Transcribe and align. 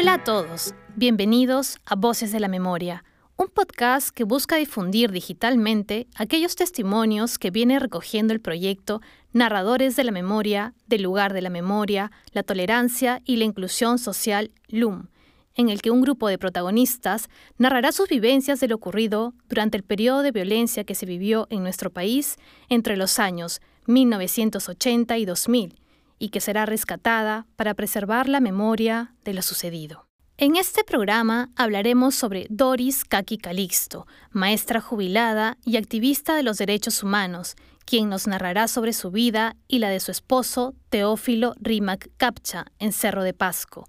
Hola 0.00 0.12
a 0.12 0.22
todos, 0.22 0.76
bienvenidos 0.94 1.78
a 1.84 1.96
Voces 1.96 2.30
de 2.30 2.38
la 2.38 2.46
Memoria, 2.46 3.02
un 3.36 3.48
podcast 3.48 4.10
que 4.10 4.22
busca 4.22 4.54
difundir 4.54 5.10
digitalmente 5.10 6.06
aquellos 6.14 6.54
testimonios 6.54 7.36
que 7.36 7.50
viene 7.50 7.80
recogiendo 7.80 8.32
el 8.32 8.40
proyecto 8.40 9.00
Narradores 9.32 9.96
de 9.96 10.04
la 10.04 10.12
Memoria, 10.12 10.72
del 10.86 11.02
lugar 11.02 11.32
de 11.32 11.42
la 11.42 11.50
memoria, 11.50 12.12
la 12.30 12.44
tolerancia 12.44 13.22
y 13.24 13.38
la 13.38 13.44
inclusión 13.44 13.98
social 13.98 14.52
LUM, 14.68 15.08
en 15.56 15.68
el 15.68 15.82
que 15.82 15.90
un 15.90 16.00
grupo 16.00 16.28
de 16.28 16.38
protagonistas 16.38 17.28
narrará 17.56 17.90
sus 17.90 18.08
vivencias 18.08 18.60
de 18.60 18.68
lo 18.68 18.76
ocurrido 18.76 19.34
durante 19.48 19.76
el 19.76 19.82
periodo 19.82 20.22
de 20.22 20.30
violencia 20.30 20.84
que 20.84 20.94
se 20.94 21.06
vivió 21.06 21.48
en 21.50 21.64
nuestro 21.64 21.90
país 21.90 22.36
entre 22.68 22.96
los 22.96 23.18
años 23.18 23.60
1980 23.86 25.18
y 25.18 25.24
2000 25.24 25.87
y 26.18 26.30
que 26.30 26.40
será 26.40 26.66
rescatada 26.66 27.46
para 27.56 27.74
preservar 27.74 28.28
la 28.28 28.40
memoria 28.40 29.14
de 29.24 29.34
lo 29.34 29.42
sucedido. 29.42 30.08
En 30.40 30.54
este 30.54 30.84
programa 30.84 31.50
hablaremos 31.56 32.14
sobre 32.14 32.46
Doris 32.48 33.04
Kaki 33.04 33.38
Calixto, 33.38 34.06
maestra 34.30 34.80
jubilada 34.80 35.58
y 35.64 35.76
activista 35.76 36.36
de 36.36 36.44
los 36.44 36.58
derechos 36.58 37.02
humanos, 37.02 37.56
quien 37.84 38.08
nos 38.08 38.28
narrará 38.28 38.68
sobre 38.68 38.92
su 38.92 39.10
vida 39.10 39.56
y 39.66 39.80
la 39.80 39.88
de 39.88 39.98
su 39.98 40.12
esposo 40.12 40.74
Teófilo 40.90 41.54
Rimac 41.58 42.10
Capcha 42.18 42.66
en 42.78 42.92
Cerro 42.92 43.24
de 43.24 43.34
Pasco, 43.34 43.88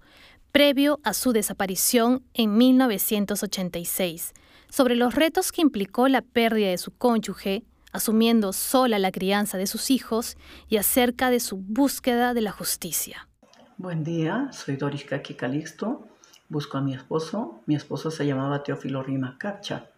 previo 0.50 0.98
a 1.04 1.14
su 1.14 1.32
desaparición 1.32 2.24
en 2.34 2.56
1986, 2.56 4.32
sobre 4.68 4.96
los 4.96 5.14
retos 5.14 5.52
que 5.52 5.62
implicó 5.62 6.08
la 6.08 6.22
pérdida 6.22 6.70
de 6.70 6.78
su 6.78 6.90
cónyuge 6.90 7.62
asumiendo 7.92 8.52
sola 8.52 8.98
la 8.98 9.12
crianza 9.12 9.58
de 9.58 9.66
sus 9.66 9.90
hijos 9.90 10.36
y 10.68 10.76
acerca 10.76 11.30
de 11.30 11.40
su 11.40 11.56
búsqueda 11.56 12.34
de 12.34 12.40
la 12.40 12.52
justicia. 12.52 13.28
Buen 13.76 14.04
día, 14.04 14.48
soy 14.52 14.76
Doris 14.76 15.04
Kaki 15.04 15.34
Calixto. 15.34 16.06
Busco 16.48 16.78
a 16.78 16.80
mi 16.80 16.94
esposo. 16.94 17.62
Mi 17.66 17.76
esposo 17.76 18.10
se 18.10 18.26
llamaba 18.26 18.62
Teófilo 18.62 19.02
Rima 19.02 19.36
Capcha. 19.38 19.90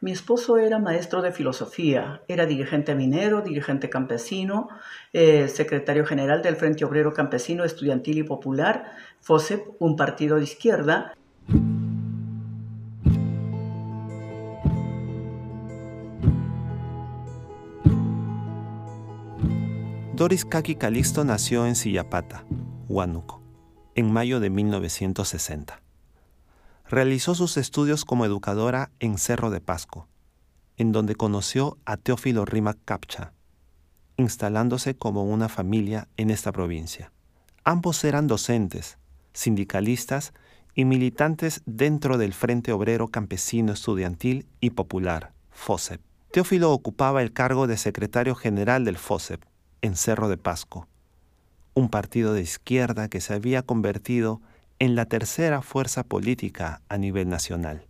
Mi 0.00 0.12
esposo 0.12 0.58
era 0.58 0.78
maestro 0.78 1.22
de 1.22 1.32
filosofía, 1.32 2.20
era 2.28 2.44
dirigente 2.44 2.94
minero, 2.94 3.40
dirigente 3.40 3.88
campesino, 3.88 4.68
eh, 5.14 5.48
secretario 5.48 6.04
general 6.04 6.42
del 6.42 6.56
Frente 6.56 6.84
Obrero 6.84 7.14
Campesino 7.14 7.64
Estudiantil 7.64 8.18
y 8.18 8.22
Popular, 8.22 8.92
FOSEP, 9.22 9.66
un 9.78 9.96
partido 9.96 10.36
de 10.36 10.44
izquierda. 10.44 11.14
Doris 20.16 20.46
Kaki 20.46 20.76
Calixto 20.76 21.24
nació 21.24 21.66
en 21.66 21.76
Sillapata, 21.76 22.46
Huánuco, 22.88 23.42
en 23.94 24.10
mayo 24.10 24.40
de 24.40 24.48
1960. 24.48 25.82
Realizó 26.88 27.34
sus 27.34 27.58
estudios 27.58 28.06
como 28.06 28.24
educadora 28.24 28.90
en 28.98 29.18
Cerro 29.18 29.50
de 29.50 29.60
Pasco, 29.60 30.08
en 30.78 30.90
donde 30.90 31.16
conoció 31.16 31.76
a 31.84 31.98
Teófilo 31.98 32.46
Rimac 32.46 32.78
Capcha, 32.86 33.34
instalándose 34.16 34.96
como 34.96 35.24
una 35.24 35.50
familia 35.50 36.08
en 36.16 36.30
esta 36.30 36.50
provincia. 36.50 37.12
Ambos 37.62 38.02
eran 38.02 38.26
docentes, 38.26 38.96
sindicalistas 39.34 40.32
y 40.74 40.86
militantes 40.86 41.60
dentro 41.66 42.16
del 42.16 42.32
Frente 42.32 42.72
Obrero 42.72 43.08
Campesino 43.08 43.74
Estudiantil 43.74 44.46
y 44.60 44.70
Popular, 44.70 45.34
FOSEP. 45.50 46.00
Teófilo 46.30 46.72
ocupaba 46.72 47.20
el 47.20 47.34
cargo 47.34 47.66
de 47.66 47.76
secretario 47.76 48.34
general 48.34 48.86
del 48.86 48.96
FOSEP 48.96 49.44
en 49.82 49.96
Cerro 49.96 50.28
de 50.28 50.36
Pasco, 50.36 50.88
un 51.74 51.88
partido 51.88 52.32
de 52.32 52.42
izquierda 52.42 53.08
que 53.08 53.20
se 53.20 53.34
había 53.34 53.62
convertido 53.62 54.40
en 54.78 54.94
la 54.94 55.06
tercera 55.06 55.62
fuerza 55.62 56.04
política 56.04 56.82
a 56.88 56.98
nivel 56.98 57.28
nacional. 57.28 57.86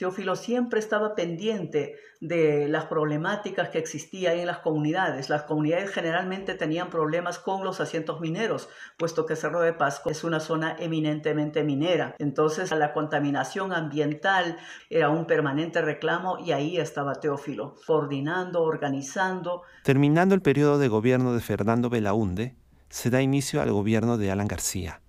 Teófilo 0.00 0.34
siempre 0.34 0.80
estaba 0.80 1.14
pendiente 1.14 1.96
de 2.22 2.68
las 2.68 2.86
problemáticas 2.86 3.68
que 3.68 3.76
existían 3.76 4.38
en 4.38 4.46
las 4.46 4.60
comunidades. 4.60 5.28
Las 5.28 5.42
comunidades 5.42 5.90
generalmente 5.90 6.54
tenían 6.54 6.88
problemas 6.88 7.38
con 7.38 7.64
los 7.64 7.82
asientos 7.82 8.18
mineros, 8.18 8.70
puesto 8.96 9.26
que 9.26 9.36
Cerro 9.36 9.60
de 9.60 9.74
Pasco 9.74 10.08
es 10.08 10.24
una 10.24 10.40
zona 10.40 10.74
eminentemente 10.78 11.64
minera. 11.64 12.14
Entonces 12.18 12.70
la 12.70 12.94
contaminación 12.94 13.74
ambiental 13.74 14.56
era 14.88 15.10
un 15.10 15.26
permanente 15.26 15.82
reclamo 15.82 16.38
y 16.38 16.52
ahí 16.52 16.78
estaba 16.78 17.16
Teófilo, 17.16 17.76
coordinando, 17.86 18.62
organizando. 18.62 19.64
Terminando 19.84 20.34
el 20.34 20.40
periodo 20.40 20.78
de 20.78 20.88
gobierno 20.88 21.34
de 21.34 21.40
Fernando 21.40 21.90
Belaunde, 21.90 22.56
se 22.88 23.10
da 23.10 23.20
inicio 23.20 23.60
al 23.60 23.70
gobierno 23.70 24.16
de 24.16 24.30
Alan 24.30 24.48
García, 24.48 25.02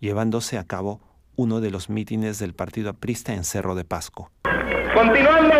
llevándose 0.00 0.58
a 0.58 0.66
cabo 0.66 1.15
uno 1.36 1.60
de 1.60 1.70
los 1.70 1.88
mítines 1.88 2.38
del 2.38 2.54
Partido 2.54 2.90
Aprista 2.90 3.32
en 3.34 3.44
Cerro 3.44 3.74
de 3.74 3.84
Pasco. 3.84 4.30
Continuando 4.94 5.54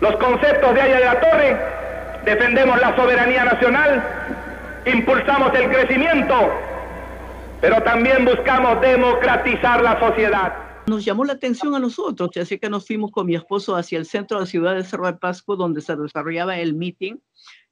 los 0.00 0.16
conceptos 0.16 0.74
de 0.74 0.80
Aya 0.80 0.98
de 0.98 1.04
la 1.04 1.20
Torre, 1.20 1.56
defendemos 2.24 2.80
la 2.80 2.94
soberanía 2.96 3.44
nacional, 3.44 4.04
impulsamos 4.86 5.54
el 5.54 5.70
crecimiento, 5.70 6.34
pero 7.60 7.82
también 7.82 8.24
buscamos 8.24 8.80
democratizar 8.80 9.82
la 9.82 9.98
sociedad. 10.00 10.54
Nos 10.86 11.04
llamó 11.04 11.24
la 11.24 11.34
atención 11.34 11.74
a 11.74 11.78
nosotros, 11.78 12.30
así 12.36 12.58
que 12.58 12.68
nos 12.68 12.86
fuimos 12.86 13.10
con 13.10 13.26
mi 13.26 13.34
esposo 13.36 13.74
hacia 13.76 13.98
el 13.98 14.04
centro 14.04 14.38
de 14.38 14.44
la 14.44 14.50
ciudad 14.50 14.74
de 14.74 14.84
Cerro 14.84 15.06
de 15.06 15.14
Pasco, 15.14 15.56
donde 15.56 15.80
se 15.80 15.96
desarrollaba 15.96 16.58
el 16.58 16.74
meeting 16.74 17.16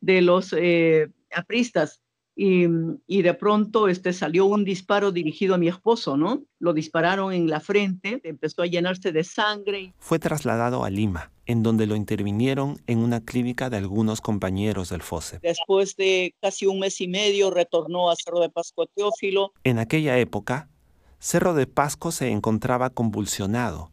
de 0.00 0.22
los 0.22 0.54
eh, 0.56 1.10
apristas 1.34 2.00
y, 2.34 3.22
de 3.22 3.34
pronto 3.34 3.88
este, 3.88 4.12
salió 4.12 4.46
un 4.46 4.64
disparo 4.64 5.12
dirigido 5.12 5.54
a 5.54 5.58
mi 5.58 5.68
esposo, 5.68 6.16
¿no? 6.16 6.42
Lo 6.58 6.72
dispararon 6.72 7.32
en 7.32 7.48
la 7.48 7.60
frente, 7.60 8.20
empezó 8.24 8.62
a 8.62 8.66
llenarse 8.66 9.12
de 9.12 9.24
sangre. 9.24 9.92
Fue 9.98 10.18
trasladado 10.18 10.84
a 10.84 10.90
Lima, 10.90 11.30
en 11.46 11.62
donde 11.62 11.86
lo 11.86 11.94
intervinieron 11.94 12.80
en 12.86 12.98
una 12.98 13.24
clínica 13.24 13.68
de 13.68 13.76
algunos 13.76 14.20
compañeros 14.20 14.88
del 14.88 15.02
FOSE. 15.02 15.40
Después 15.42 15.96
de 15.96 16.34
casi 16.40 16.66
un 16.66 16.78
mes 16.78 17.00
y 17.00 17.08
medio 17.08 17.50
retornó 17.50 18.10
a 18.10 18.16
Cerro 18.16 18.40
de 18.40 18.48
Pasco 18.48 18.86
Teófilo. 18.86 19.52
En 19.64 19.78
aquella 19.78 20.18
época, 20.18 20.68
Cerro 21.18 21.54
de 21.54 21.66
Pasco 21.66 22.10
se 22.12 22.30
encontraba 22.30 22.90
convulsionado, 22.90 23.91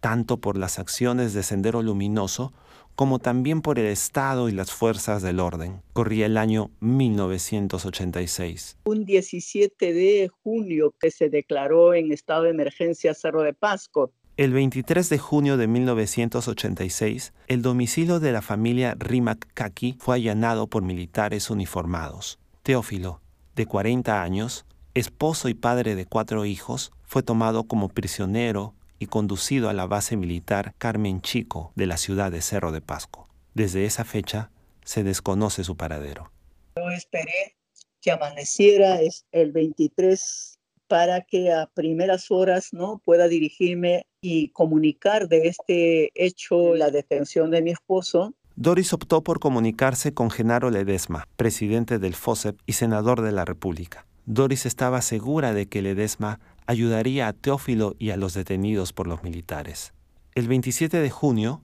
tanto 0.00 0.38
por 0.38 0.56
las 0.56 0.78
acciones 0.78 1.32
de 1.34 1.42
Sendero 1.42 1.82
Luminoso 1.82 2.52
como 2.98 3.20
también 3.20 3.62
por 3.62 3.78
el 3.78 3.86
Estado 3.86 4.48
y 4.48 4.52
las 4.52 4.72
fuerzas 4.72 5.22
del 5.22 5.38
orden. 5.38 5.82
Corría 5.92 6.26
el 6.26 6.36
año 6.36 6.72
1986. 6.80 8.76
Un 8.86 9.04
17 9.04 9.92
de 9.92 10.28
junio 10.42 10.92
que 10.98 11.12
se 11.12 11.28
declaró 11.28 11.94
en 11.94 12.10
estado 12.10 12.42
de 12.42 12.50
emergencia 12.50 13.14
Cerro 13.14 13.42
de 13.42 13.54
Pasco. 13.54 14.10
El 14.36 14.52
23 14.52 15.08
de 15.08 15.18
junio 15.18 15.56
de 15.56 15.68
1986, 15.68 17.32
el 17.46 17.62
domicilio 17.62 18.18
de 18.18 18.32
la 18.32 18.42
familia 18.42 18.96
Rimac 18.98 19.46
Kaki 19.54 19.96
fue 20.00 20.16
allanado 20.16 20.66
por 20.66 20.82
militares 20.82 21.50
uniformados. 21.50 22.40
Teófilo, 22.64 23.20
de 23.54 23.66
40 23.66 24.22
años, 24.22 24.66
esposo 24.94 25.48
y 25.48 25.54
padre 25.54 25.94
de 25.94 26.06
cuatro 26.06 26.44
hijos, 26.44 26.90
fue 27.02 27.22
tomado 27.22 27.64
como 27.64 27.88
prisionero 27.88 28.74
y 28.98 29.06
conducido 29.06 29.68
a 29.68 29.72
la 29.72 29.86
base 29.86 30.16
militar 30.16 30.74
Carmen 30.78 31.20
Chico 31.20 31.72
de 31.74 31.86
la 31.86 31.96
ciudad 31.96 32.30
de 32.30 32.42
Cerro 32.42 32.72
de 32.72 32.80
Pasco. 32.80 33.28
Desde 33.54 33.84
esa 33.84 34.04
fecha 34.04 34.50
se 34.84 35.02
desconoce 35.02 35.64
su 35.64 35.76
paradero. 35.76 36.30
Yo 36.76 36.90
esperé 36.90 37.56
que 38.00 38.10
amaneciera 38.10 38.98
el 39.32 39.52
23 39.52 40.58
para 40.86 41.20
que 41.20 41.52
a 41.52 41.66
primeras 41.66 42.30
horas 42.30 42.72
no 42.72 43.00
pueda 43.04 43.28
dirigirme 43.28 44.06
y 44.20 44.48
comunicar 44.48 45.28
de 45.28 45.48
este 45.48 46.10
hecho 46.14 46.74
la 46.74 46.90
detención 46.90 47.50
de 47.50 47.62
mi 47.62 47.70
esposo. 47.70 48.34
Doris 48.56 48.92
optó 48.92 49.22
por 49.22 49.38
comunicarse 49.38 50.14
con 50.14 50.30
Genaro 50.30 50.70
Ledesma, 50.70 51.28
presidente 51.36 51.98
del 51.98 52.14
FOSEP 52.14 52.58
y 52.66 52.72
senador 52.72 53.22
de 53.22 53.32
la 53.32 53.44
República. 53.44 54.06
Doris 54.26 54.66
estaba 54.66 55.00
segura 55.00 55.52
de 55.52 55.68
que 55.68 55.82
Ledesma 55.82 56.40
ayudaría 56.68 57.28
a 57.28 57.32
Teófilo 57.32 57.96
y 57.98 58.10
a 58.10 58.18
los 58.18 58.34
detenidos 58.34 58.92
por 58.92 59.06
los 59.06 59.22
militares. 59.22 59.94
El 60.34 60.48
27 60.48 60.98
de 60.98 61.08
junio, 61.08 61.62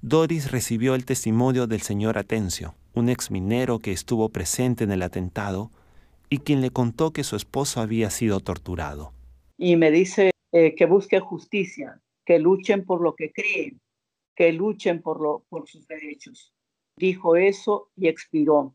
Doris 0.00 0.50
recibió 0.50 0.94
el 0.94 1.04
testimonio 1.04 1.66
del 1.66 1.82
señor 1.82 2.16
Atencio, 2.16 2.74
un 2.94 3.10
ex 3.10 3.30
minero 3.30 3.80
que 3.80 3.92
estuvo 3.92 4.30
presente 4.30 4.82
en 4.84 4.92
el 4.92 5.02
atentado 5.02 5.70
y 6.30 6.38
quien 6.38 6.62
le 6.62 6.70
contó 6.70 7.12
que 7.12 7.22
su 7.22 7.36
esposo 7.36 7.82
había 7.82 8.08
sido 8.08 8.40
torturado. 8.40 9.12
Y 9.58 9.76
me 9.76 9.90
dice 9.90 10.30
eh, 10.52 10.74
que 10.74 10.86
busque 10.86 11.20
justicia, 11.20 12.00
que 12.24 12.38
luchen 12.38 12.86
por 12.86 13.02
lo 13.02 13.14
que 13.14 13.32
creen, 13.32 13.78
que 14.34 14.52
luchen 14.52 15.02
por, 15.02 15.20
lo, 15.20 15.44
por 15.50 15.68
sus 15.68 15.86
derechos. 15.86 16.54
Dijo 16.96 17.36
eso 17.36 17.90
y 17.94 18.08
expiró. 18.08 18.72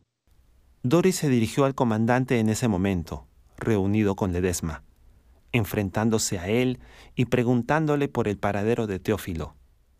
Doris 0.83 1.15
se 1.15 1.29
dirigió 1.29 1.65
al 1.65 1.73
comandante 1.73 2.37
en 2.37 2.49
ese 2.49 2.67
momento, 2.67 3.25
reunido 3.57 4.15
con 4.15 4.31
Ledesma 4.31 4.83
enfrentándose 5.51 6.39
a 6.39 6.47
él 6.47 6.79
y 7.15 7.25
preguntándole 7.25 8.07
por 8.07 8.27
el 8.27 8.37
paradero 8.37 8.87
de 8.87 8.99
Teófilo, 8.99 9.55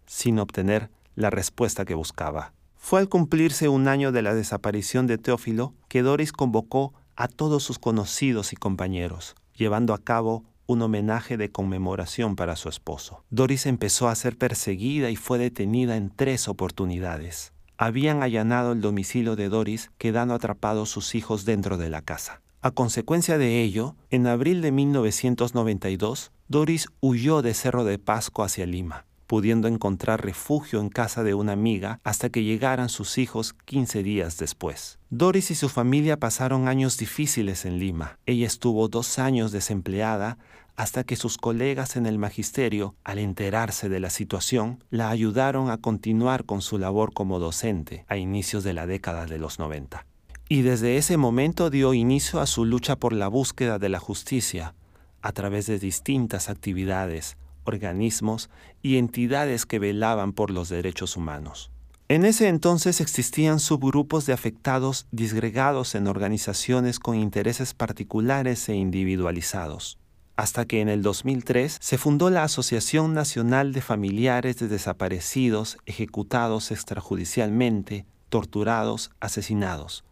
sin 0.05 0.39
obtener 0.39 0.89
la 1.15 1.29
respuesta 1.29 1.85
que 1.85 1.93
buscaba. 1.93 2.53
Fue 2.75 2.99
al 2.99 3.09
cumplirse 3.09 3.69
un 3.69 3.87
año 3.87 4.11
de 4.11 4.21
la 4.21 4.33
desaparición 4.33 5.07
de 5.07 5.17
Teófilo 5.17 5.75
que 5.87 6.01
Doris 6.01 6.31
convocó 6.31 6.93
a 7.15 7.27
todos 7.27 7.63
sus 7.63 7.77
conocidos 7.77 8.53
y 8.53 8.55
compañeros. 8.55 9.35
llevando 9.53 9.93
a 9.93 9.99
cabo 9.99 10.43
un 10.65 10.81
homenaje 10.81 11.37
de 11.37 11.51
conmemoración 11.51 12.35
para 12.35 12.55
su 12.55 12.69
esposo. 12.69 13.23
Doris 13.29 13.65
empezó 13.65 14.07
a 14.07 14.15
ser 14.15 14.37
perseguida 14.37 15.11
y 15.11 15.15
fue 15.15 15.37
detenida 15.37 15.97
en 15.97 16.09
tres 16.09 16.47
oportunidades. 16.47 17.53
Habían 17.77 18.23
allanado 18.23 18.71
el 18.71 18.81
domicilio 18.81 19.35
de 19.35 19.49
Doris, 19.49 19.91
quedando 19.97 20.33
atrapados 20.33 20.89
sus 20.89 21.13
hijos 21.13 21.45
dentro 21.45 21.77
de 21.77 21.89
la 21.89 22.01
casa. 22.01 22.41
A 22.63 22.69
consecuencia 22.69 23.39
de 23.39 23.63
ello, 23.63 23.95
en 24.11 24.27
abril 24.27 24.61
de 24.61 24.71
1992, 24.71 26.31
Doris 26.47 26.89
huyó 26.99 27.41
de 27.41 27.55
Cerro 27.55 27.83
de 27.85 27.97
Pasco 27.97 28.43
hacia 28.43 28.67
Lima, 28.67 29.07
pudiendo 29.25 29.67
encontrar 29.67 30.23
refugio 30.23 30.79
en 30.79 30.89
casa 30.89 31.23
de 31.23 31.33
una 31.33 31.53
amiga 31.53 31.99
hasta 32.03 32.29
que 32.29 32.43
llegaran 32.43 32.89
sus 32.89 33.17
hijos 33.17 33.55
15 33.65 34.03
días 34.03 34.37
después. 34.37 34.99
Doris 35.09 35.49
y 35.49 35.55
su 35.55 35.69
familia 35.69 36.17
pasaron 36.17 36.67
años 36.67 36.97
difíciles 36.99 37.65
en 37.65 37.79
Lima. 37.79 38.19
Ella 38.27 38.45
estuvo 38.45 38.87
dos 38.89 39.17
años 39.17 39.51
desempleada 39.51 40.37
hasta 40.75 41.03
que 41.03 41.15
sus 41.15 41.39
colegas 41.39 41.95
en 41.95 42.05
el 42.05 42.19
magisterio, 42.19 42.93
al 43.03 43.17
enterarse 43.17 43.89
de 43.89 43.99
la 43.99 44.11
situación, 44.11 44.83
la 44.91 45.09
ayudaron 45.09 45.71
a 45.71 45.77
continuar 45.77 46.45
con 46.45 46.61
su 46.61 46.77
labor 46.77 47.11
como 47.11 47.39
docente 47.39 48.05
a 48.07 48.17
inicios 48.17 48.63
de 48.63 48.73
la 48.73 48.85
década 48.85 49.25
de 49.25 49.39
los 49.39 49.57
90. 49.57 50.05
Y 50.51 50.63
desde 50.63 50.97
ese 50.97 51.15
momento 51.15 51.69
dio 51.69 51.93
inicio 51.93 52.41
a 52.41 52.45
su 52.45 52.65
lucha 52.65 52.97
por 52.97 53.13
la 53.13 53.29
búsqueda 53.29 53.79
de 53.79 53.87
la 53.87 54.01
justicia 54.01 54.75
a 55.21 55.31
través 55.31 55.65
de 55.65 55.79
distintas 55.79 56.49
actividades, 56.49 57.37
organismos 57.63 58.49
y 58.81 58.97
entidades 58.97 59.65
que 59.65 59.79
velaban 59.79 60.33
por 60.33 60.51
los 60.51 60.67
derechos 60.67 61.15
humanos. 61.15 61.71
En 62.09 62.25
ese 62.25 62.49
entonces 62.49 62.99
existían 62.99 63.61
subgrupos 63.61 64.25
de 64.25 64.33
afectados 64.33 65.07
disgregados 65.11 65.95
en 65.95 66.05
organizaciones 66.07 66.99
con 66.99 67.15
intereses 67.15 67.73
particulares 67.73 68.67
e 68.67 68.75
individualizados 68.75 69.99
hasta 70.35 70.65
que 70.65 70.81
en 70.81 70.89
el 70.89 71.01
2003 71.01 71.77
se 71.79 71.97
fundó 71.97 72.29
la 72.29 72.43
Asociación 72.43 73.13
Nacional 73.13 73.71
de 73.71 73.81
Familiares 73.81 74.57
de 74.59 74.67
Desaparecidos 74.67 75.77
ejecutados 75.85 76.71
extrajudicialmente, 76.71 78.05
torturados, 78.27 79.11
asesinados. 79.21 80.03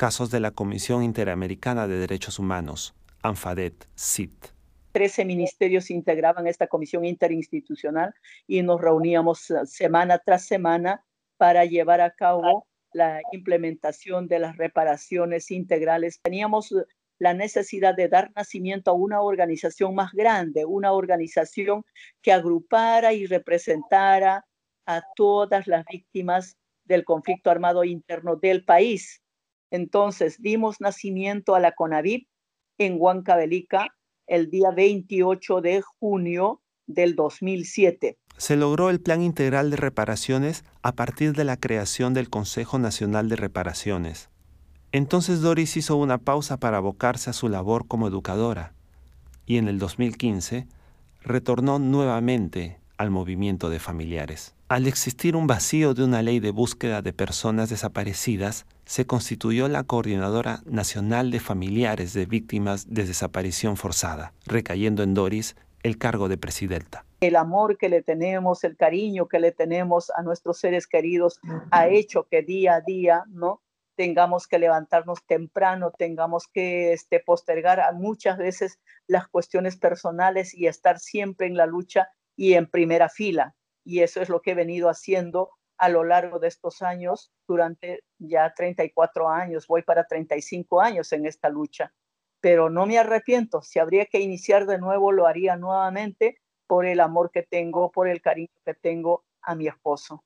Casos 0.00 0.30
de 0.30 0.40
la 0.40 0.52
Comisión 0.52 1.02
Interamericana 1.02 1.86
de 1.86 1.98
Derechos 1.98 2.38
Humanos, 2.38 2.94
ANFADET, 3.20 3.84
CIT. 3.94 4.46
Trece 4.92 5.26
ministerios 5.26 5.90
integraban 5.90 6.46
esta 6.46 6.68
comisión 6.68 7.04
interinstitucional 7.04 8.14
y 8.46 8.62
nos 8.62 8.80
reuníamos 8.80 9.52
semana 9.66 10.18
tras 10.24 10.46
semana 10.46 11.04
para 11.36 11.66
llevar 11.66 12.00
a 12.00 12.14
cabo 12.14 12.66
la 12.94 13.20
implementación 13.32 14.26
de 14.26 14.38
las 14.38 14.56
reparaciones 14.56 15.50
integrales. 15.50 16.18
Teníamos 16.22 16.74
la 17.18 17.34
necesidad 17.34 17.94
de 17.94 18.08
dar 18.08 18.32
nacimiento 18.34 18.92
a 18.92 18.94
una 18.94 19.20
organización 19.20 19.94
más 19.94 20.12
grande, 20.14 20.64
una 20.64 20.92
organización 20.92 21.84
que 22.22 22.32
agrupara 22.32 23.12
y 23.12 23.26
representara 23.26 24.46
a 24.86 25.02
todas 25.14 25.66
las 25.66 25.84
víctimas 25.84 26.56
del 26.86 27.04
conflicto 27.04 27.50
armado 27.50 27.84
interno 27.84 28.36
del 28.36 28.64
país. 28.64 29.20
Entonces 29.70 30.40
dimos 30.40 30.80
nacimiento 30.80 31.54
a 31.54 31.60
la 31.60 31.72
CONAVIP 31.72 32.28
en 32.78 32.96
Huancavelica 32.98 33.94
el 34.26 34.50
día 34.50 34.70
28 34.70 35.60
de 35.60 35.82
junio 35.82 36.62
del 36.86 37.14
2007. 37.14 38.18
Se 38.36 38.56
logró 38.56 38.90
el 38.90 39.00
Plan 39.00 39.22
Integral 39.22 39.70
de 39.70 39.76
Reparaciones 39.76 40.64
a 40.82 40.92
partir 40.92 41.34
de 41.34 41.44
la 41.44 41.56
creación 41.56 42.14
del 42.14 42.30
Consejo 42.30 42.78
Nacional 42.78 43.28
de 43.28 43.36
Reparaciones, 43.36 44.30
entonces 44.92 45.40
Doris 45.40 45.76
hizo 45.76 45.96
una 45.96 46.18
pausa 46.18 46.58
para 46.58 46.78
abocarse 46.78 47.30
a 47.30 47.32
su 47.32 47.48
labor 47.48 47.86
como 47.86 48.08
educadora 48.08 48.74
y 49.46 49.56
en 49.56 49.68
el 49.68 49.78
2015 49.78 50.66
retornó 51.20 51.78
nuevamente 51.78 52.80
al 52.96 53.10
movimiento 53.10 53.70
de 53.70 53.78
familiares. 53.78 54.54
Al 54.70 54.86
existir 54.86 55.34
un 55.34 55.48
vacío 55.48 55.94
de 55.94 56.04
una 56.04 56.22
ley 56.22 56.38
de 56.38 56.52
búsqueda 56.52 57.02
de 57.02 57.12
personas 57.12 57.70
desaparecidas, 57.70 58.66
se 58.84 59.04
constituyó 59.04 59.66
la 59.66 59.82
Coordinadora 59.82 60.60
Nacional 60.64 61.32
de 61.32 61.40
Familiares 61.40 62.12
de 62.12 62.24
Víctimas 62.24 62.88
de 62.88 63.04
Desaparición 63.04 63.76
Forzada, 63.76 64.32
recayendo 64.46 65.02
en 65.02 65.12
Doris 65.12 65.56
el 65.82 65.98
cargo 65.98 66.28
de 66.28 66.38
presidenta. 66.38 67.04
El 67.20 67.34
amor 67.34 67.78
que 67.78 67.88
le 67.88 68.00
tenemos, 68.02 68.62
el 68.62 68.76
cariño 68.76 69.26
que 69.26 69.40
le 69.40 69.50
tenemos 69.50 70.12
a 70.14 70.22
nuestros 70.22 70.60
seres 70.60 70.86
queridos 70.86 71.40
ha 71.72 71.88
hecho 71.88 72.28
que 72.30 72.42
día 72.42 72.76
a 72.76 72.80
día, 72.80 73.24
¿no? 73.26 73.62
tengamos 73.96 74.46
que 74.46 74.60
levantarnos 74.60 75.26
temprano, 75.26 75.90
tengamos 75.90 76.46
que 76.46 76.92
este, 76.92 77.18
postergar 77.18 77.80
a 77.80 77.90
muchas 77.90 78.38
veces 78.38 78.78
las 79.08 79.26
cuestiones 79.26 79.76
personales 79.76 80.54
y 80.54 80.68
estar 80.68 81.00
siempre 81.00 81.48
en 81.48 81.56
la 81.56 81.66
lucha 81.66 82.08
y 82.36 82.54
en 82.54 82.68
primera 82.68 83.08
fila. 83.08 83.56
Y 83.84 84.00
eso 84.00 84.20
es 84.20 84.28
lo 84.28 84.40
que 84.42 84.52
he 84.52 84.54
venido 84.54 84.88
haciendo 84.88 85.50
a 85.80 85.88
lo 85.88 86.04
largo 86.04 86.38
de 86.38 86.48
estos 86.48 86.82
años, 86.82 87.32
durante 87.48 88.04
ya 88.18 88.52
34 88.54 89.30
años, 89.30 89.66
voy 89.66 89.82
para 89.82 90.04
35 90.04 90.80
años 90.80 91.10
en 91.12 91.24
esta 91.24 91.48
lucha. 91.48 91.94
Pero 92.40 92.68
no 92.68 92.84
me 92.84 92.98
arrepiento, 92.98 93.62
si 93.62 93.78
habría 93.78 94.04
que 94.04 94.20
iniciar 94.20 94.66
de 94.66 94.78
nuevo, 94.78 95.10
lo 95.10 95.26
haría 95.26 95.56
nuevamente 95.56 96.38
por 96.66 96.84
el 96.84 97.00
amor 97.00 97.30
que 97.30 97.42
tengo, 97.42 97.90
por 97.90 98.08
el 98.08 98.20
cariño 98.20 98.52
que 98.64 98.74
tengo 98.74 99.24
a 99.40 99.54
mi 99.54 99.68
esposo. 99.68 100.22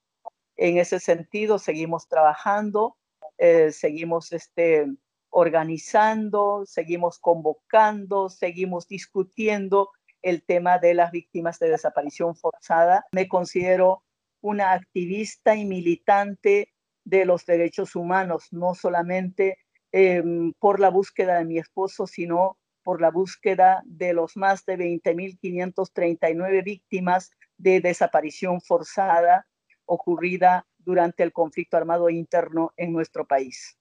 En 0.56 0.78
ese 0.78 0.98
sentido, 0.98 1.60
seguimos 1.60 2.08
trabajando, 2.08 2.96
eh, 3.38 3.70
seguimos 3.70 4.32
este, 4.32 4.86
organizando, 5.30 6.64
seguimos 6.66 7.18
convocando, 7.20 8.28
seguimos 8.28 8.88
discutiendo 8.88 9.90
el 10.24 10.42
tema 10.42 10.78
de 10.78 10.94
las 10.94 11.12
víctimas 11.12 11.58
de 11.58 11.68
desaparición 11.68 12.34
forzada. 12.34 13.04
Me 13.12 13.28
considero 13.28 14.02
una 14.40 14.72
activista 14.72 15.54
y 15.54 15.66
militante 15.66 16.72
de 17.04 17.26
los 17.26 17.44
derechos 17.44 17.94
humanos, 17.94 18.48
no 18.50 18.74
solamente 18.74 19.58
em, 19.92 20.54
por 20.58 20.80
la 20.80 20.88
búsqueda 20.88 21.38
de 21.38 21.44
mi 21.44 21.58
esposo, 21.58 22.06
sino 22.06 22.58
por 22.82 23.02
la 23.02 23.10
búsqueda 23.10 23.82
de 23.84 24.14
los 24.14 24.36
más 24.36 24.64
de 24.64 24.78
20.539 24.78 26.64
víctimas 26.64 27.30
de 27.58 27.80
desaparición 27.80 28.62
forzada 28.62 29.46
ocurrida 29.84 30.66
durante 30.78 31.22
el 31.22 31.32
conflicto 31.32 31.76
armado 31.76 32.08
interno 32.08 32.72
en 32.78 32.92
nuestro 32.92 33.26
país. 33.26 33.78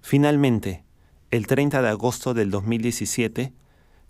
Finalmente, 0.00 0.84
el 1.32 1.48
30 1.48 1.82
de 1.82 1.88
agosto 1.88 2.34
del 2.34 2.50
2017, 2.50 3.52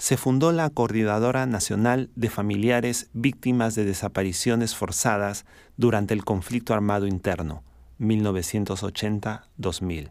se 0.00 0.16
fundó 0.16 0.50
la 0.50 0.68
Coordinadora 0.70 1.46
Nacional 1.46 2.10
de 2.16 2.28
Familiares 2.30 3.08
Víctimas 3.12 3.76
de 3.76 3.84
Desapariciones 3.84 4.74
Forzadas 4.74 5.46
durante 5.76 6.14
el 6.14 6.24
conflicto 6.24 6.74
armado 6.74 7.06
interno, 7.06 7.62
1980-2000, 8.00 10.10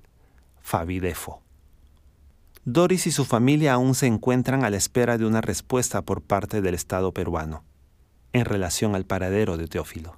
FABIDEFO. 0.62 1.42
Doris 2.64 3.08
y 3.08 3.12
su 3.12 3.26
familia 3.26 3.74
aún 3.74 3.94
se 3.96 4.08
encuentran 4.08 4.64
a 4.64 4.70
la 4.70 4.78
espera 4.78 5.18
de 5.18 5.26
una 5.26 5.42
respuesta 5.42 6.04
por 6.04 6.22
parte 6.22 6.62
del 6.62 6.76
Estado 6.76 7.12
peruano 7.12 7.66
en 8.32 8.46
relación 8.46 8.96
al 8.96 9.04
paradero 9.06 9.58
de 9.58 9.68
Teófilo 9.68 10.18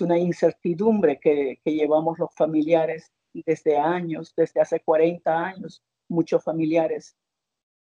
una 0.00 0.18
incertidumbre 0.18 1.18
que, 1.18 1.58
llevamos 1.64 2.18
los 2.18 2.32
familiares 2.34 3.12
desde 3.32 3.78
años, 3.78 4.34
desde 4.36 4.60
hace 4.60 4.80
40 4.80 5.44
años, 5.44 5.82
muchos 6.08 6.42
familiares. 6.42 7.16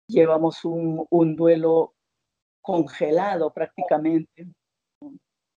Llevamos 0.08 0.64
un, 0.64 1.36
duelo 1.36 1.94
congelado 2.62 3.52
prácticamente. 3.52 4.48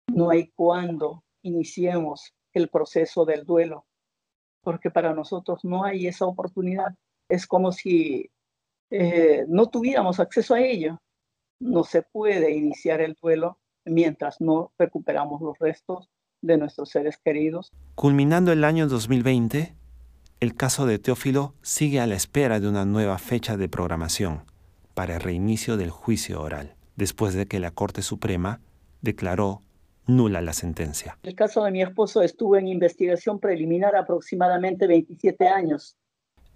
No 0.08 0.30
hay 0.30 0.52
cuándo 0.52 1.24
iniciemos 1.42 2.34
el 2.54 2.70
proceso 2.70 3.26
del 3.26 3.46
duelo, 3.46 3.86
porque 4.62 4.92
para 4.92 5.14
nosotros 5.14 5.64
no 5.64 5.84
hay 5.84 6.08
esa 6.08 6.26
oportunidad. 6.26 6.94
Es 7.30 7.48
como 7.48 7.72
si 7.72 8.30
eh, 8.90 9.46
no 9.48 9.68
tuviéramos 9.68 10.20
acceso 10.20 10.54
a 10.54 10.62
ello. 10.62 11.00
No 11.62 11.84
se 11.84 12.02
puede 12.02 12.52
iniciar 12.52 13.02
el 13.02 13.16
duelo 13.22 13.58
mientras 13.86 14.42
no 14.42 14.74
recuperamos 14.78 15.42
los 15.42 15.58
restos 15.60 16.10
de 16.42 16.58
nuestros 16.58 16.90
seres 16.90 17.18
queridos. 17.24 17.72
Culminando 17.96 18.52
el 18.52 18.64
año 18.64 18.88
2020, 18.88 19.76
el 20.42 20.56
caso 20.56 20.88
de 20.88 20.98
Teófilo 20.98 21.54
sigue 21.62 22.00
a 22.00 22.08
la 22.08 22.16
espera 22.16 22.60
de 22.60 22.68
una 22.68 22.84
nueva 22.84 23.20
fecha 23.20 23.58
de 23.58 23.70
programación 23.70 24.42
para 24.96 25.16
el 25.16 25.22
reinicio 25.22 25.78
del 25.78 25.92
juicio 25.92 26.42
oral, 26.42 26.74
después 26.96 27.36
de 27.36 27.46
que 27.46 27.60
la 27.60 27.70
Corte 27.70 28.02
Suprema 28.02 28.60
declaró 29.02 29.62
nula 30.08 30.42
la 30.42 30.54
sentencia. 30.54 31.16
El 31.22 31.36
caso 31.36 31.64
de 31.64 31.70
mi 31.70 31.84
esposo 31.84 32.24
estuvo 32.24 32.58
en 32.58 32.68
investigación 32.68 33.40
preliminar 33.40 33.96
aproximadamente 33.96 34.88
27 34.88 35.48
años. 35.48 35.96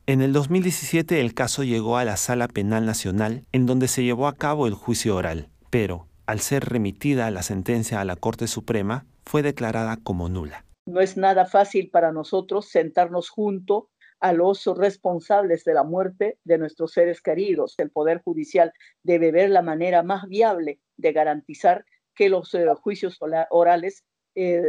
En 0.08 0.24
el 0.24 0.34
2017 0.34 1.22
el 1.22 1.36
caso 1.36 1.64
llegó 1.64 1.98
a 1.98 2.06
la 2.06 2.18
Sala 2.18 2.48
Penal 2.48 2.88
Nacional, 2.88 3.46
en 3.52 3.68
donde 3.68 3.88
se 3.88 4.04
llevó 4.04 4.28
a 4.28 4.36
cabo 4.36 4.66
el 4.66 4.74
juicio 4.74 5.16
oral, 5.16 5.50
pero 5.70 6.08
al 6.26 6.40
ser 6.40 6.66
remitida 6.66 7.30
la 7.30 7.44
sentencia 7.44 8.02
a 8.02 8.06
la 8.06 8.16
Corte 8.16 8.48
Suprema, 8.48 9.06
fue 9.24 9.44
declarada 9.44 9.98
como 9.98 10.28
nula. 10.28 10.65
No 10.86 11.02
es 11.02 11.18
nada 11.18 11.46
fácil 11.46 11.90
para 11.90 12.12
nosotros 12.12 12.70
sentarnos 12.70 13.30
juntos 13.30 13.86
a 14.20 14.34
los 14.34 14.66
responsables 14.78 15.64
de 15.64 15.74
la 15.74 15.84
muerte 15.84 16.38
de 16.44 16.58
nuestros 16.58 16.94
seres 16.94 17.22
queridos. 17.22 17.76
El 17.78 17.90
Poder 17.90 18.22
Judicial 18.24 18.72
debe 19.04 19.32
ver 19.32 19.50
la 19.50 19.62
manera 19.62 20.04
más 20.04 20.28
viable 20.28 20.80
de 20.98 21.12
garantizar 21.12 21.86
que 22.14 22.30
los 22.30 22.54
eh, 22.54 22.66
juicios 22.82 23.20
orales 23.50 24.06
eh, 24.36 24.64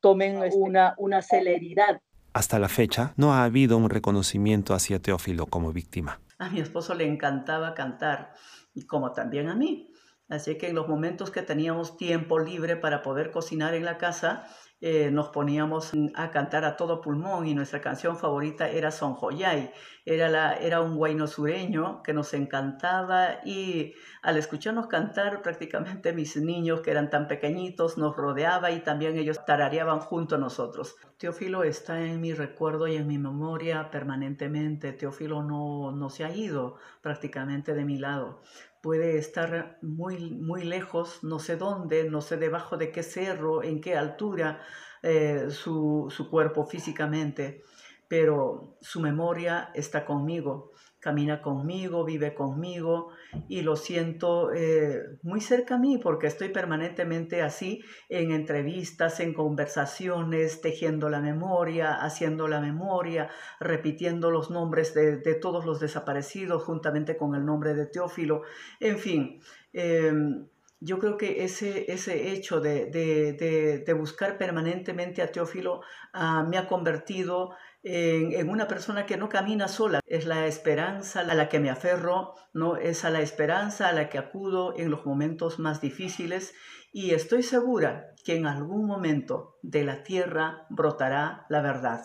tomen 0.00 0.40
una, 0.54 0.94
una 0.96 1.22
celeridad. 1.22 2.00
Hasta 2.32 2.58
la 2.58 2.68
fecha, 2.68 3.12
no 3.16 3.34
ha 3.34 3.44
habido 3.44 3.76
un 3.76 3.90
reconocimiento 3.90 4.74
hacia 4.74 5.00
Teófilo 5.00 5.46
como 5.46 5.72
víctima. 5.72 6.20
A 6.38 6.50
mi 6.50 6.60
esposo 6.60 6.94
le 6.94 7.06
encantaba 7.06 7.74
cantar, 7.74 8.32
y 8.74 8.86
como 8.86 9.12
también 9.12 9.48
a 9.48 9.54
mí. 9.54 9.90
Así 10.28 10.56
que 10.58 10.68
en 10.68 10.74
los 10.74 10.88
momentos 10.88 11.30
que 11.30 11.42
teníamos 11.42 11.96
tiempo 11.96 12.38
libre 12.38 12.76
para 12.76 13.02
poder 13.02 13.30
cocinar 13.30 13.74
en 13.74 13.84
la 13.84 13.96
casa, 13.96 14.46
eh, 14.80 15.10
nos 15.10 15.30
poníamos 15.30 15.90
a 16.14 16.30
cantar 16.30 16.64
a 16.64 16.76
todo 16.76 17.00
pulmón 17.00 17.48
y 17.48 17.54
nuestra 17.54 17.80
canción 17.80 18.16
favorita 18.16 18.68
era 18.68 18.92
Son 18.92 19.14
Joyay. 19.14 19.72
Era, 20.04 20.28
la, 20.28 20.54
era 20.56 20.80
un 20.80 20.96
guayno 20.96 21.26
sureño 21.26 22.02
que 22.04 22.12
nos 22.12 22.32
encantaba 22.32 23.40
y 23.44 23.94
al 24.22 24.36
escucharnos 24.36 24.86
cantar 24.86 25.42
prácticamente 25.42 26.12
mis 26.12 26.36
niños 26.36 26.80
que 26.80 26.92
eran 26.92 27.10
tan 27.10 27.26
pequeñitos 27.26 27.98
nos 27.98 28.16
rodeaba 28.16 28.70
y 28.70 28.80
también 28.80 29.16
ellos 29.16 29.44
tarareaban 29.44 29.98
junto 29.98 30.36
a 30.36 30.38
nosotros. 30.38 30.96
Teófilo 31.18 31.64
está 31.64 32.00
en 32.00 32.20
mi 32.20 32.32
recuerdo 32.32 32.86
y 32.86 32.96
en 32.96 33.08
mi 33.08 33.18
memoria 33.18 33.90
permanentemente. 33.90 34.92
Teófilo 34.92 35.42
no, 35.42 35.90
no 35.90 36.08
se 36.08 36.24
ha 36.24 36.34
ido 36.34 36.76
prácticamente 37.02 37.74
de 37.74 37.84
mi 37.84 37.98
lado 37.98 38.40
puede 38.88 39.18
estar 39.18 39.76
muy, 39.82 40.30
muy 40.30 40.64
lejos, 40.64 41.22
no 41.22 41.38
sé 41.38 41.58
dónde, 41.58 42.08
no 42.08 42.22
sé 42.22 42.38
debajo 42.38 42.78
de 42.78 42.90
qué 42.90 43.02
cerro, 43.02 43.62
en 43.62 43.82
qué 43.82 43.94
altura 43.94 44.62
eh, 45.02 45.48
su, 45.50 46.06
su 46.08 46.30
cuerpo 46.30 46.64
físicamente, 46.64 47.64
pero 48.08 48.78
su 48.80 49.00
memoria 49.00 49.72
está 49.74 50.06
conmigo 50.06 50.72
camina 51.00 51.40
conmigo, 51.42 52.04
vive 52.04 52.34
conmigo 52.34 53.10
y 53.48 53.62
lo 53.62 53.76
siento 53.76 54.52
eh, 54.52 55.00
muy 55.22 55.40
cerca 55.40 55.76
a 55.76 55.78
mí 55.78 55.98
porque 55.98 56.26
estoy 56.26 56.48
permanentemente 56.48 57.42
así 57.42 57.82
en 58.08 58.32
entrevistas, 58.32 59.20
en 59.20 59.32
conversaciones, 59.32 60.60
tejiendo 60.60 61.08
la 61.08 61.20
memoria, 61.20 61.94
haciendo 61.94 62.48
la 62.48 62.60
memoria, 62.60 63.30
repitiendo 63.60 64.30
los 64.30 64.50
nombres 64.50 64.94
de, 64.94 65.18
todos 65.40 65.64
los 65.64 65.78
desaparecidos 65.78 66.64
juntamente 66.64 67.16
con 67.16 67.34
el 67.34 67.44
nombre 67.44 67.74
de 67.74 67.86
Teófilo, 67.86 68.42
en 68.80 68.98
fin. 68.98 69.40
Em, 69.72 70.48
yo 70.80 70.98
creo 70.98 71.16
que 71.16 71.42
ese, 71.44 71.90
ese 71.90 72.32
hecho 72.32 72.60
de, 72.60 72.86
de, 72.86 73.92
buscar 73.94 74.38
permanentemente 74.38 75.22
a 75.22 75.32
Teófilo 75.32 75.80
ah, 76.12 76.46
me 76.48 76.56
ha 76.56 76.68
convertido 76.68 77.50
en, 77.82 78.48
una 78.48 78.68
persona 78.68 79.06
que 79.06 79.16
no 79.16 79.28
camina 79.28 79.68
sola. 79.68 80.00
Es 80.06 80.26
la 80.26 80.46
esperanza 80.46 81.20
a 81.20 81.34
la 81.34 81.48
que 81.48 81.60
me 81.60 81.70
aferro, 81.70 82.34
¿no? 82.52 82.76
es 82.76 83.04
a 83.04 83.10
la 83.10 83.20
esperanza 83.20 83.88
a 83.88 83.92
la 83.92 84.08
que 84.08 84.18
acudo 84.18 84.74
en 84.76 84.90
los 84.90 85.06
momentos 85.06 85.58
más 85.58 85.80
difíciles 85.80 86.54
y 86.92 87.12
estoy 87.12 87.42
segura 87.42 88.14
que 88.24 88.36
en 88.36 88.46
algún 88.46 88.86
momento 88.86 89.58
de 89.62 89.84
la 89.84 90.02
tierra 90.02 90.66
brotará 90.70 91.46
la 91.48 91.60
verdad. 91.60 92.02